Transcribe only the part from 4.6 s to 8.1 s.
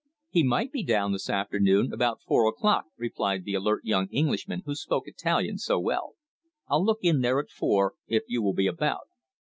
who spoke Italian so well. "I'll look in there at four,